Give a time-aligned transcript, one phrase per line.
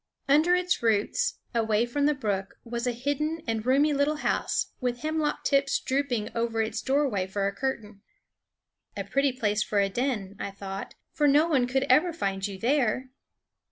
[0.27, 5.01] Under its roots, away from the brook, was a hidden and roomy little house with
[5.01, 8.01] hemlock tips drooping over its doorway for a curtain.
[8.97, 12.57] "A pretty place for a den," I thought; "for no one could ever find you
[12.57, 13.11] there."